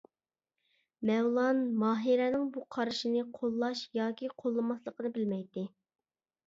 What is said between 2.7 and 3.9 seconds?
قارىشىنى قوللاش